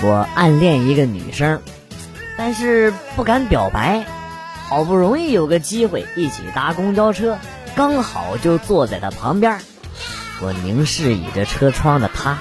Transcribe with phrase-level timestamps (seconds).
[0.00, 1.60] 我暗恋一个女生，
[2.36, 4.06] 但是不敢表白。
[4.68, 7.38] 好不容易有个机会一起搭公交车，
[7.74, 9.58] 刚好就坐在她旁边。
[10.40, 12.38] 我凝视倚着车窗的她，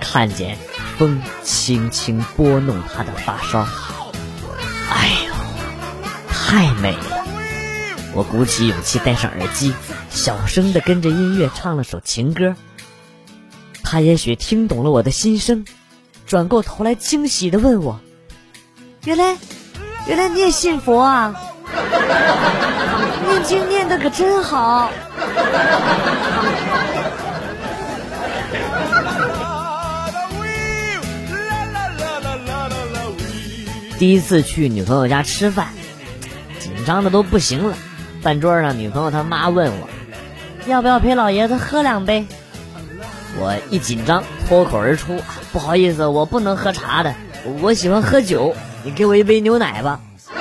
[0.00, 0.58] 看见
[0.98, 3.66] 风轻轻拨弄她的发梢。
[4.90, 5.34] 哎呦，
[6.28, 7.24] 太美了！
[8.14, 9.72] 我鼓起勇气戴上耳机，
[10.10, 12.56] 小声的跟着音乐唱了首情歌。
[13.82, 15.64] 她也许听懂了我的心声。
[16.26, 18.00] 转过头来，惊喜的问我
[19.04, 19.36] ：“原来，
[20.06, 21.34] 原来你也信佛啊？
[23.28, 24.90] 念经念的可真好。
[33.98, 35.68] ”第一次去女朋友家吃饭，
[36.58, 37.76] 紧张的都不行了。
[38.22, 39.88] 饭桌上，女朋友她妈问我
[40.66, 42.26] ：“要不要陪老爷子喝两杯？”
[43.36, 45.20] 我一紧张，脱口而出
[45.52, 47.14] ：“不好意思，我不能喝茶的，
[47.60, 48.54] 我喜欢喝酒。
[48.84, 50.00] 你给我一杯牛奶吧。”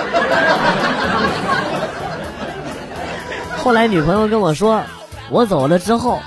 [3.63, 4.83] 后来女朋友跟我说，
[5.29, 6.19] 我走了之后，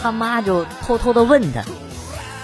[0.00, 1.62] 他妈就偷偷的问他：“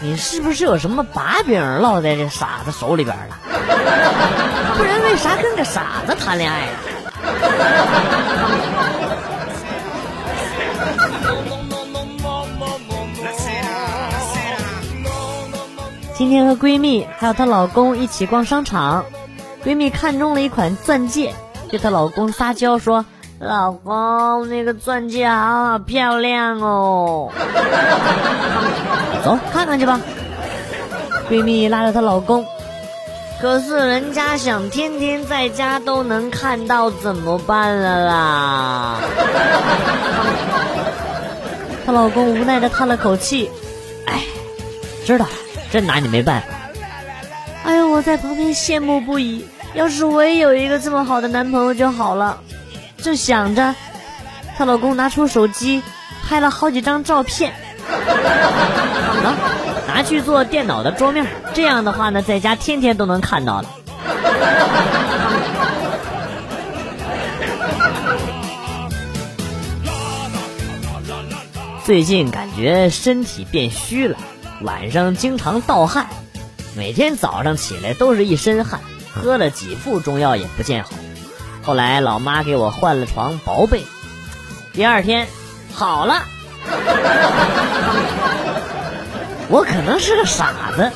[0.00, 3.36] 你是不是有什么把柄落在这傻子手里边了？
[4.78, 6.68] 不然为啥跟个傻子谈恋爱？”
[16.18, 19.04] 今天和闺蜜还有她老公一起逛商场，
[19.64, 21.32] 闺蜜看中了一款钻戒，
[21.70, 23.06] 对她老公撒娇说
[23.38, 27.30] ：“老公，那个钻戒好好漂亮哦。”
[29.24, 30.00] 走，看看去吧。
[31.30, 32.44] 闺蜜拉着她老公，
[33.40, 38.96] 可是人家想天天在家都能看到，怎么办了啦？
[41.86, 43.48] 她老公无奈的叹了口气
[44.06, 44.24] ：“哎，
[45.06, 45.30] 知道了。”
[45.70, 46.46] 真拿你没办法！
[47.64, 49.44] 哎呦，我在旁边羡慕不已。
[49.74, 52.40] 要是我也有一个这么好的男朋友就好了。
[52.96, 53.74] 正想着，
[54.56, 55.82] 她老公拿出手机
[56.26, 57.52] 拍了好几张照片，
[59.22, 59.34] 拿
[59.86, 61.26] 拿去做电脑的桌面。
[61.52, 63.68] 这样的话呢，在家天天都能看到了。
[71.84, 74.16] 最近感觉身体变虚了。
[74.62, 76.08] 晚上经常盗汗，
[76.76, 78.80] 每天早上起来都是一身汗，
[79.14, 80.90] 喝了几副中药也不见好。
[81.62, 83.84] 后来老妈给我换了床薄被，
[84.72, 85.28] 第二天
[85.72, 86.24] 好了。
[89.48, 90.90] 我可能是个傻子。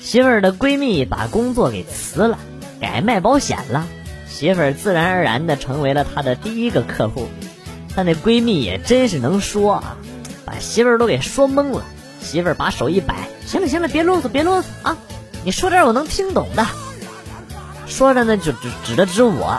[0.00, 2.38] 媳妇儿的闺蜜把工作给辞了，
[2.80, 3.86] 改卖保险了。
[4.38, 7.26] 媳妇儿自然而然的成为了她的第一个客户，
[7.92, 9.96] 她那闺蜜也真是能说啊，
[10.44, 11.82] 把媳妇儿都给说懵了。
[12.20, 14.96] 媳妇儿把手一摆，行了行了，别啰嗦别啰嗦啊，
[15.42, 16.64] 你说点我能听懂的。
[17.88, 19.58] 说着呢，就指指着指我，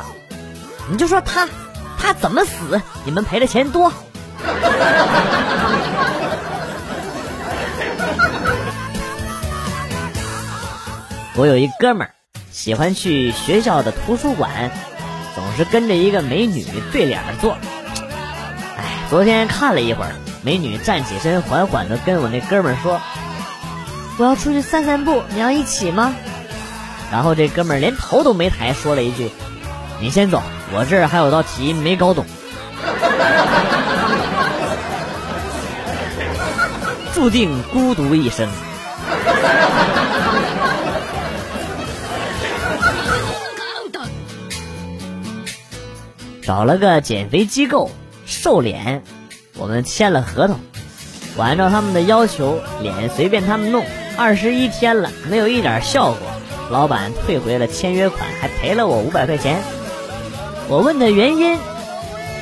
[0.89, 1.50] 你就说他
[1.97, 3.91] 他怎么死，你们赔的钱多。
[11.35, 12.13] 我有一哥们儿。
[12.59, 14.70] 喜欢去学校的图书馆，
[15.34, 17.53] 总是跟着一个美女对脸坐。
[18.75, 20.12] 哎，昨天看了一会儿，
[20.42, 23.00] 美女站起身，缓缓的跟我那哥们儿说
[24.19, 26.14] ：“我要出去散散步，你要一起吗？”
[27.09, 29.31] 然后这哥们儿连头都没抬，说了一句
[30.01, 30.44] ：“你先走，
[30.74, 32.25] 我这儿还有道题没搞懂。”
[37.16, 38.50] 注定孤独一生。
[46.50, 47.92] 找了个减肥机构
[48.25, 49.04] 瘦脸，
[49.56, 50.60] 我们签了合同，
[51.36, 53.86] 我按照他们的要求，脸随便他们弄，
[54.18, 56.18] 二十一天了没有一点效果，
[56.72, 59.62] 老板退回了签约款，还赔了我五百块钱。
[60.68, 61.56] 我问的原因，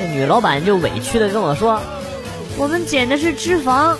[0.00, 1.82] 这女老板就委屈的跟我说
[2.56, 3.94] ：“我们减的是脂肪，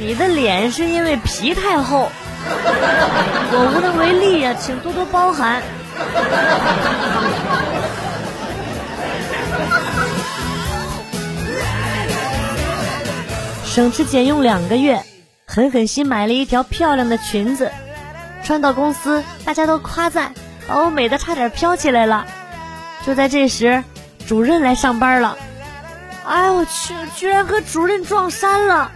[0.00, 2.08] 你的脸是因为皮太厚，
[3.52, 5.62] 我无能为力呀，请多多包涵。”
[13.72, 15.02] 省吃俭用两个月，
[15.46, 17.72] 狠狠心买了一条漂亮的裙子，
[18.44, 20.34] 穿到公司，大家都夸赞，
[20.68, 22.26] 把我美的差点飘起来了。
[23.06, 23.82] 就在这时，
[24.28, 25.38] 主任来上班了。
[26.26, 28.92] 哎，我去，居然和主任撞衫了！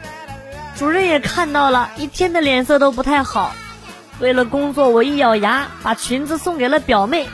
[0.77, 3.55] 主任也看到了，一天的脸色都不太好。
[4.21, 7.27] 为了工作，我一咬牙把裙子送给了表妹。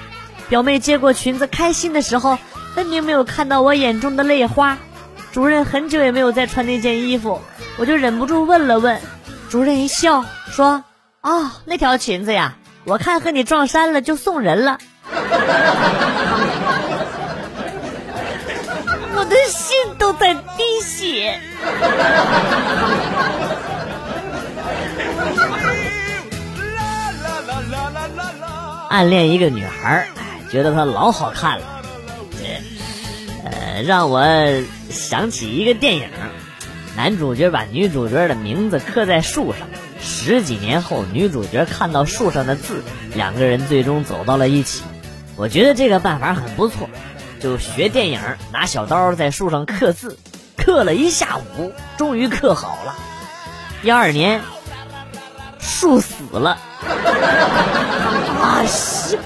[0.48, 2.38] 表妹接过裙子，开心的时候，
[2.76, 4.78] 分明没有看到我眼中的泪花。
[5.32, 7.40] 主任很久也没有再穿那件衣服，
[7.78, 9.00] 我就忍不住问了问。
[9.48, 10.84] 主任一笑说
[11.22, 14.78] ：“哦，那条裙子呀，我看和你撞衫了，就送人了。
[19.14, 21.40] ”我的心都在滴血。
[28.90, 30.06] 暗恋一个女孩
[30.50, 31.64] 觉得她老好看了，
[33.44, 34.20] 呃，让我
[34.92, 36.08] 想起一个电影，
[36.96, 39.66] 男主角把女主角的名字刻在树上，
[40.00, 42.82] 十几年后，女主角看到树上的字，
[43.14, 44.82] 两个人最终走到了一起。
[45.36, 46.90] 我觉得这个办法很不错，
[47.40, 48.20] 就学电影，
[48.52, 50.18] 拿小刀在树上刻字，
[50.56, 52.94] 刻了一下午，终于刻好了。
[53.82, 54.42] 第二年，
[55.58, 56.58] 树死了。
[58.42, 59.18] 啊西！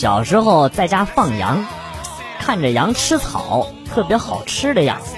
[0.00, 1.66] 小时候在家放羊，
[2.38, 5.14] 看着羊吃草，特别好吃的样子。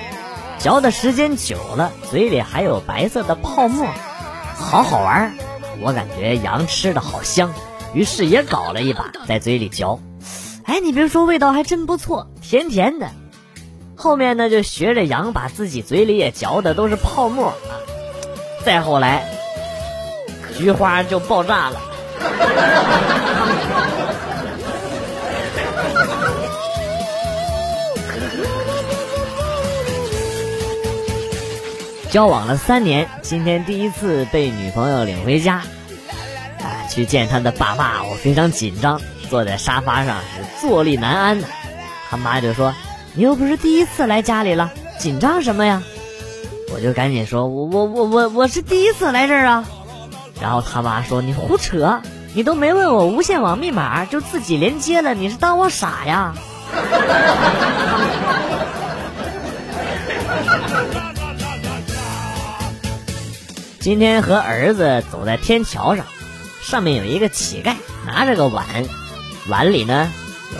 [0.58, 3.86] 嚼的时间久了，嘴里还有白色的泡沫，
[4.56, 5.36] 好好玩。
[5.82, 7.52] 我感觉羊吃的好香，
[7.94, 10.00] 于是也搞了一把，在嘴里嚼。
[10.64, 13.08] 哎，你别说，味道还真不错，甜甜的。
[13.94, 17.54] 后面呢，就学着羊把自己嘴里也嚼的都是泡沫啊！
[18.64, 19.28] 再后来，
[20.58, 21.80] 菊花就爆炸了。
[32.12, 35.62] 交往了三年，今天第一次被女朋友领回家，
[36.60, 39.00] 啊，去见他的爸妈，我非常紧张，
[39.30, 41.48] 坐在沙发上是坐立难安的。
[42.10, 42.74] 他妈就说。
[43.14, 45.82] 你又不是第一次来家里了，紧张什么呀？
[46.74, 49.64] 我就赶紧说，我我我我我是第一次来这儿啊。
[50.38, 52.02] 然后他妈说你胡扯，
[52.34, 56.34] 你都没问我无线网密码就自己连接了，你是当我傻呀？
[63.82, 66.06] 今天和儿子走在天桥上，
[66.60, 67.74] 上面有一个乞丐
[68.06, 68.64] 拿着个碗，
[69.48, 70.08] 碗里呢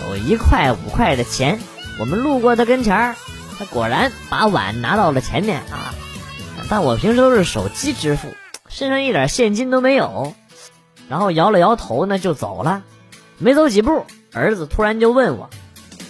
[0.09, 1.61] 有一块五块的钱。
[2.01, 3.15] 我们路过他跟前儿，
[3.57, 5.95] 他果然把碗拿到了前面啊！
[6.69, 8.27] 但我平时都是手机支付，
[8.67, 10.35] 身上一点现金都没有。
[11.07, 12.83] 然后摇了摇头呢，就走了。
[13.37, 15.49] 没走几步，儿子突然就问我：“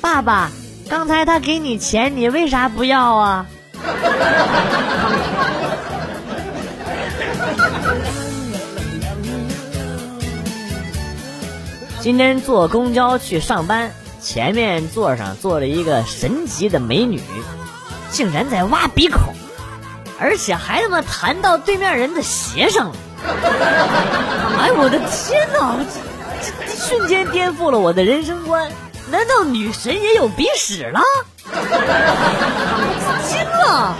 [0.02, 0.50] 爸爸，
[0.90, 3.46] 刚才他给你钱，你为啥不要啊？”
[12.04, 13.90] 今天坐公交去上班。
[14.20, 17.22] 前面座上坐着一个神级的美女，
[18.12, 19.34] 竟然在挖鼻孔，
[20.20, 22.96] 而且还他妈弹到对面人的鞋上了！
[24.60, 25.78] 哎，我的天哪！
[26.68, 28.70] 这瞬间颠覆了我的人生观。
[29.10, 31.00] 难道女神也有鼻屎了？
[33.30, 33.96] 惊了！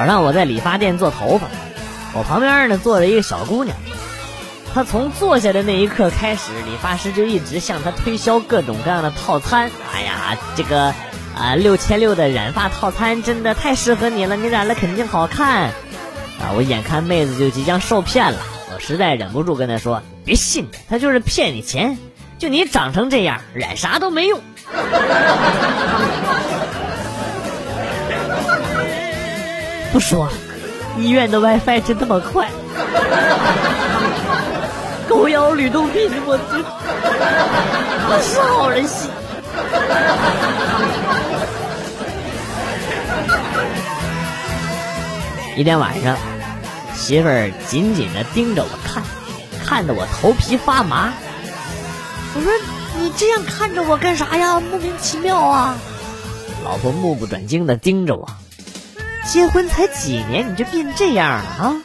[0.00, 1.46] 早上我在理发店做头发，
[2.14, 3.76] 我旁边呢坐着一个小姑娘，
[4.72, 9.70] 她从坐下的那一刻开始，理发师就一直向她推销各种各样的套餐。
[9.92, 10.94] 哎呀，这个
[11.36, 15.64] 啊六千六的染发套餐真的太适合你了，你染了肯定好看。
[15.64, 18.38] 啊，我眼看妹子就即将受骗了，
[18.74, 21.98] 我实在忍不住跟她说：“别信她，她就是骗你钱。
[22.38, 24.40] 就你长成这样，染啥都没用。”
[29.92, 30.28] 不说，
[30.98, 32.48] 医院的 WiFi 真他妈快！
[35.08, 36.64] 狗咬吕洞宾，我真
[38.08, 39.10] 我是好人心。
[45.56, 46.16] 一天晚上，
[46.94, 49.02] 媳妇儿紧紧的盯着我看，
[49.66, 51.12] 看得我头皮发麻。
[52.36, 52.52] 我说
[52.96, 54.60] ：“你这样看着我干啥呀？
[54.60, 55.76] 莫名其妙啊！”
[56.64, 58.28] 老婆目不转睛的盯着我。
[59.30, 61.76] 结婚才几年你就变这样了啊！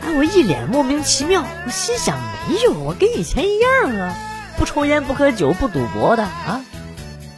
[0.00, 4.14] 哎，我一脸莫名其妙，我心想没有，我跟以前一样啊，
[4.56, 6.62] 不抽烟不喝酒不赌博的啊！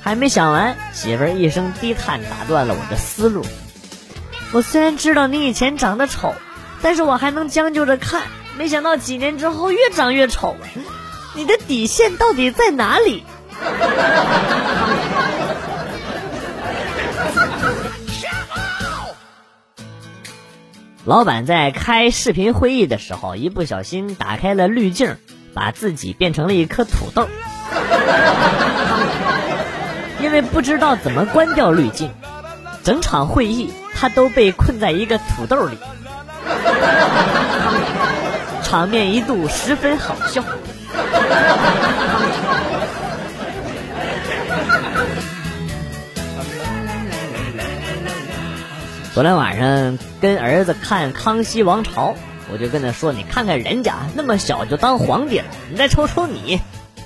[0.01, 3.45] 还没想完，媳妇儿一声低叹打断了我的思路。
[4.53, 6.33] 我虽然知道你以前长得丑，
[6.81, 8.23] 但是我还能将就着看，
[8.57, 10.55] 没想到几年之后越长越丑，
[11.35, 13.25] 你的底线到底在哪里？
[21.11, 25.17] 老板在开视频会议的时候，一不小心打开了滤镜，
[25.53, 27.27] 把自己变成了一颗土豆。
[30.23, 32.13] 因为不知道怎么关掉滤镜，
[32.85, 35.77] 整场会议他都被困在一个土豆里，
[38.63, 40.45] 场面一度十分好笑。
[49.13, 52.13] 昨天晚上跟儿子看《康熙王朝》，
[52.53, 56.61] 我就跟他说：“你看看人家那么小就当皇帝了，你再瞅瞅你，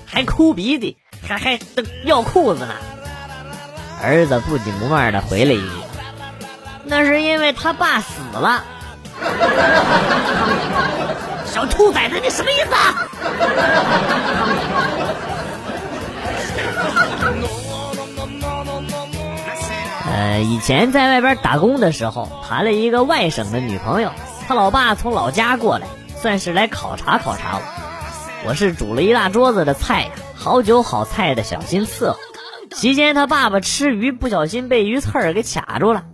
[0.05, 1.61] 还哭鼻涕，还还
[2.05, 2.75] 尿裤子呢。”
[4.03, 5.71] 儿子不紧不慢的回了一句
[6.85, 8.65] ：“那是因为他爸死了。
[11.47, 13.09] ”小兔崽子，你什么意思啊？
[20.15, 24.13] 呃，以前在外边打工的时候，谈了一个外省的女朋友，
[24.47, 28.49] 他老爸从老家过来，算是来考察考察我。
[28.49, 32.17] 我是煮了一大桌子的菜呀，好酒好菜的小心伺候。
[32.77, 36.05] 期间他爸爸吃鱼不小心被鱼刺儿给卡住了，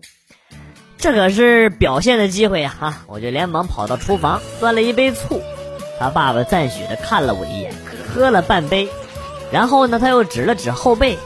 [0.96, 2.74] 这可是表现的机会呀！
[2.80, 5.42] 哈，我就连忙跑到厨房端了一杯醋。
[5.98, 7.74] 他爸爸赞许的看了我一眼，
[8.08, 8.88] 喝了半杯，
[9.52, 11.18] 然后呢，他又指了指后背，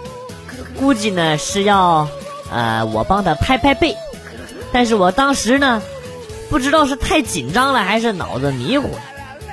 [0.77, 2.09] 估计呢是要。
[2.51, 3.97] 呃，我帮他拍拍背，
[4.73, 5.83] 但是我当时呢，
[6.51, 8.91] 不知道是太紧张了还是脑子迷糊，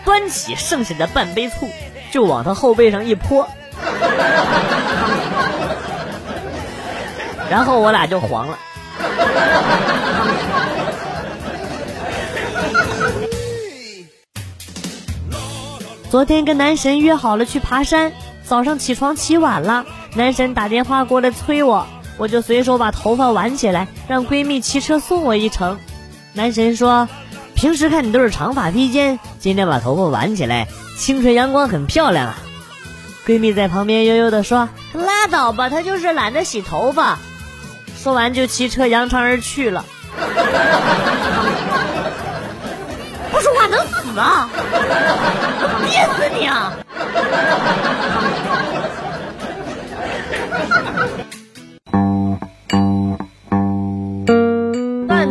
[0.06, 1.70] 端起剩下的半杯醋
[2.12, 3.48] 就往他后背上一泼，
[7.50, 8.60] 然后我俩就黄了。
[16.10, 18.12] 昨天跟男神约好了去爬山，
[18.44, 21.88] 早上起床起晚了，男神打电话过来催我。
[22.22, 25.80] 我就随手把头发挽起来，让闺蜜骑车送我一程。
[26.34, 27.10] 男神说
[27.58, 30.68] ：“平时看你都是长发披肩，今天把头发挽起来，
[31.00, 32.38] 清纯阳光，很漂亮啊。”
[33.26, 37.18] 闺蜜在旁边悠悠地说：“拉倒吧，她就是懒得洗头发。”
[37.98, 39.84] 说完就骑车扬长而去了。
[43.32, 44.48] 不说话能死啊！
[45.90, 46.72] 憋死你啊！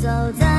[0.00, 0.49] 走在